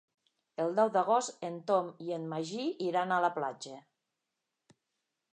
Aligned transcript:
El 0.61 0.71
deu 0.77 0.87
d'agost 0.93 1.43
en 1.49 1.59
Tom 1.71 1.91
i 2.05 2.15
en 2.17 2.25
Magí 2.31 2.65
iran 2.85 3.13
a 3.13 3.19
la 3.27 3.31
platja. 3.35 3.77